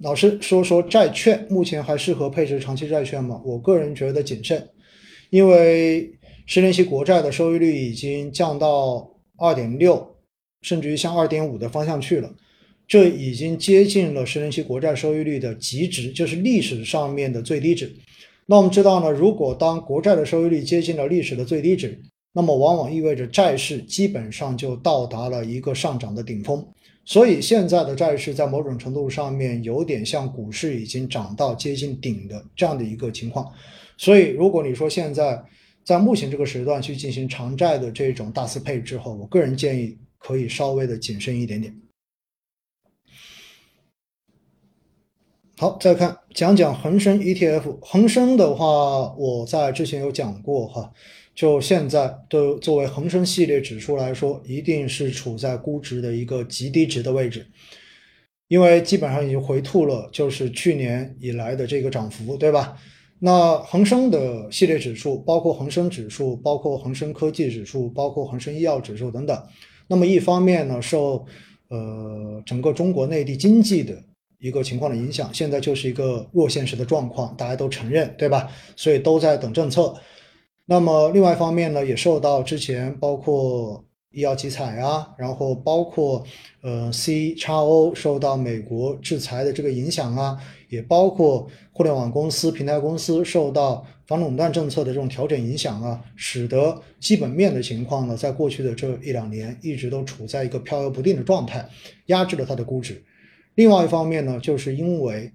[0.00, 3.40] 老师说说债券目前还适合配置长期债券吗？
[3.44, 4.68] 我个人觉得谨慎，
[5.30, 6.08] 因为
[6.46, 10.16] 十年期国债的收益率已经降到二点六，
[10.62, 12.32] 甚至于向二点五的方向去了，
[12.86, 17.92] 这已经接近了十年期国债收益率的极值，就是历史上面的最低值。
[18.46, 22.00] 那我们知道呢，如果当国债的收益率接近了历史的最低值，
[22.38, 26.64] 那么往往意味着债市基本上就到达了一个上涨的顶峰。
[27.04, 33.52] 所以现在的债市在某种程度上面有点像股市已经涨到接近顶的这样的一个情况。
[33.96, 35.42] 所以如果你说现在
[35.82, 41.74] 在目前这个时段去进行长债的这种大肆配置后，我个人建议可以稍微的谨慎一点点。
[45.56, 47.78] 好，再看讲讲恒生 ETF。
[47.80, 50.92] 恒生的话，我在之前有讲过哈。
[51.38, 57.46] 就现在的作为恒生系列指数来说，一定是处在估值的一个极低值的位置，
[58.48, 62.76] 因为基本上已经回吐了，就是去年以来的这个涨幅，对吧？
[63.20, 69.40] 那恒生的系列指数，包括恒生指数，包括恒生科技指数，包括恒生医药指数等等，
[69.86, 71.24] 那么一方面呢，受
[71.68, 73.94] 呃整个中国内地经济的
[74.40, 78.50] 一个情况的影响，现在就是一个弱现实的状况，大家都承认，对吧？
[78.74, 79.94] 所以都在等政策。
[80.70, 86.22] 那么另外一方面呢，也受到之前包括医药集采啊，然后包括
[86.60, 90.36] 呃 C 叉 O 受到美国制裁的这个影响啊，
[90.68, 101.66] 也包括互联网公司、平台公司受到反垄断政策的这种调整影响啊，使得基本面的情况呢，在过去的这一两年一直都处在一个飘摇不定的状态，
[102.06, 103.02] 压制了它的估值。
[103.54, 105.32] 另外一方面呢，就是因为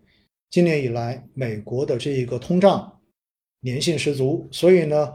[0.52, 2.92] 今年以来美国的这一个通胀。
[3.64, 5.14] 粘性十足，所以呢，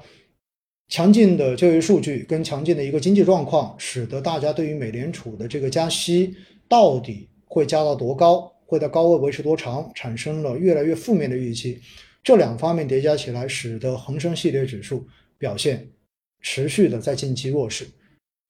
[0.89, 6.35] 强劲的就业数据跟强劲的一个经济状况，使得大家对于美联储的这个加息
[6.67, 11.81] 到底会加到多高，会在高位维持多长，产生了越来越负面的预期。
[12.23, 15.07] 这两方面叠加起来，使得恒生系列指数
[15.39, 15.91] 表现
[16.41, 17.87] 持续的在近期弱势。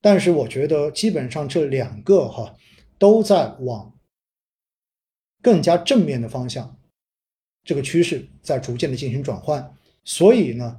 [0.00, 2.54] 但是我觉得，基本上这两个哈
[2.98, 3.92] 都在往
[5.42, 6.78] 更加正面的方向，
[7.64, 9.75] 这个趋势在逐渐的进行转换。
[10.10, 10.74] 所以呢，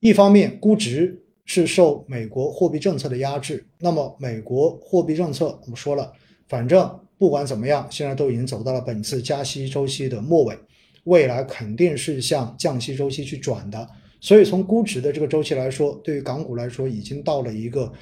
[0.00, 6.10] 一方面估值是受美国货币政策的压制，那么美国货币政策我们说了，
[6.48, 10.58] 反正不管怎么样，现在都已经走到了本次加息周期的末尾，
[11.04, 13.86] 未来肯定是向降息周期去转的。
[14.18, 17.92] 所以从估值的这个周期来说，对于港股来说，已经到了一个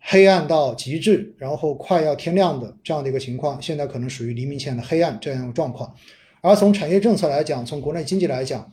[0.00, 5.94] 黑暗到极致，然后快要天亮的这样的一个情况，现在可能属于黎明前的黑暗这样的状况。
[6.40, 8.68] 而从产业政策来讲，从国内经济来讲，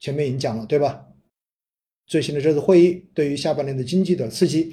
[0.00, 1.06] 前面已经讲了，对吧？
[2.06, 4.72] 最新的这次会议对于下半年的经济的刺激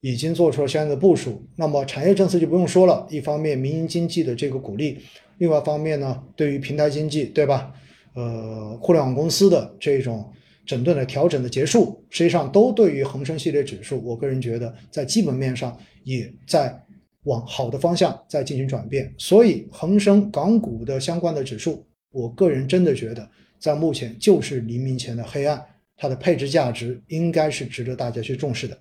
[0.00, 1.46] 已经做出了相应的部署。
[1.54, 4.98] 那么产业政策就不用说了，一方面民营经济的这个鼓励，
[5.38, 7.72] 另外一方面呢，对于平台经济，对吧？
[8.14, 10.28] 呃，互联网公司的这种
[10.64, 16.76] 整顿的调整的结束，实际上都对于恒生系列指数，我个人觉得在基本面上也在
[17.24, 19.14] 往好的方向在进行转变。
[19.18, 23.28] 所以恒生港股的相关的指数，我个人真的觉得。
[23.58, 28.78] 在目前就是黎明前的黑暗，它的配置价值应该是值得大家去重视的。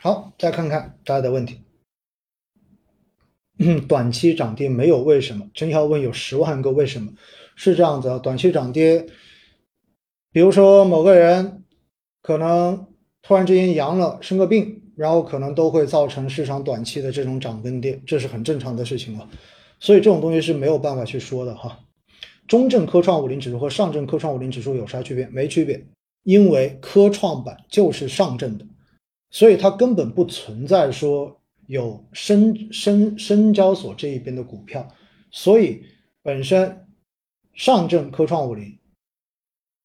[0.00, 1.60] 好，再看看大家的问题。
[3.88, 5.50] 短期涨跌没有为什么？
[5.52, 7.12] 真要问有十万个为什么？
[7.56, 9.04] 是这样子啊，短期涨跌，
[10.30, 11.64] 比如说某个人
[12.22, 12.86] 可能
[13.20, 19.28] 突然之间阳了，生个病，然后可能都会造成市场短期的这种涨跟跌，这是很正常的事情了。
[19.80, 21.80] 所以这种东西是没有办法去说的哈。
[22.46, 25.26] 中证科创五零指数和上证科创五零指数有啥区别？
[25.28, 25.84] 没区别，
[26.22, 28.66] 因为科创板就是上证的，
[29.30, 34.88] 所以它根本不存在说有深深深交所这一边的股票。
[35.30, 35.84] 所以
[36.22, 36.86] 本身
[37.52, 38.78] 上证科创五零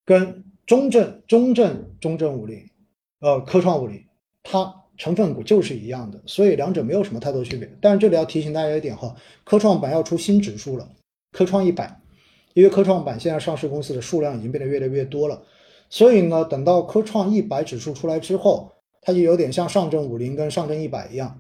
[0.06, 2.70] 跟中证中证中证五零，
[3.20, 4.06] 呃科创五零，
[4.44, 4.82] 它。
[5.03, 7.69] 成分股就是一样的，所以两者没有什么太多区别。
[7.81, 9.13] 但是这里要提醒大家一点哈，
[9.44, 10.88] 科创板要出新指数了，
[11.33, 12.00] 科创一百，
[12.54, 15.42] 因为科创板现在上市公司的数量已经变得越来越多了，
[15.89, 21.38] 所以呢，等到科创一百指数出来之后，它就有点像上证五零跟上证一百一样。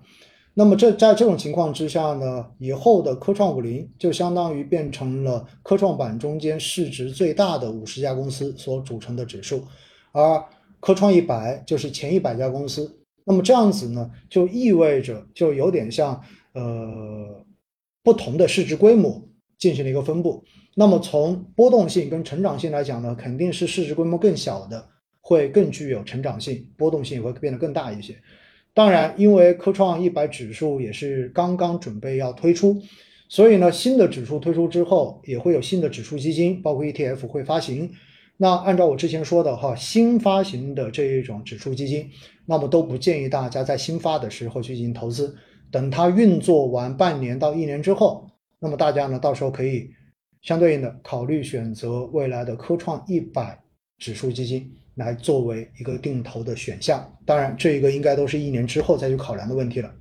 [0.55, 9.63] 那么这在这种情况之下呢，以后的科创五零就相当于变成了科创板中间市值最大的五十家公司所组成的指数，
[10.11, 10.43] 而
[10.81, 12.99] 科创一百就是前一百家公司。
[13.25, 16.21] 那么这样子呢，就意味着就有点像
[16.53, 17.45] 呃
[18.03, 19.21] 不同的市值规模
[19.57, 20.43] 进行了一个分布。
[20.75, 24.89] 那么从波动性跟成长性来讲呢，肯定是市值规模更小的
[25.21, 28.15] 会更具有成长性，波动性也会变得更大一些。
[28.73, 32.81] 当然，因为科创一百指数也是刚刚准备要推出，
[33.29, 37.91] 所以呢，新的指数推出之后，也会有新的指数基金，包括 ETF 会发行。
[38.37, 42.09] 那按照我之前说的哈，新发行的这一种指数基金，
[42.45, 45.35] 那么都不建议大家在新发的时候去进行投资，
[45.71, 49.89] 等它运作完半年到一年之后，那么大家呢，到时候可以
[50.41, 53.59] 相对应的考虑选择未来的科创一百
[53.97, 54.71] 指数基金。
[54.95, 59.91] 来作为一个定投的选项，当然这一个应该都是一年之后再去考量的问题了。